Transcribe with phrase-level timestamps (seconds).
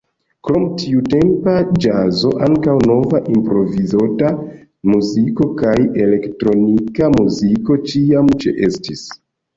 [0.47, 1.51] Krom tiutempa
[1.85, 4.31] ĵazo ankaŭ nova improvizota
[4.93, 5.77] muziko kaj
[6.07, 9.09] elektronika muziko ĉiam ĉeestis.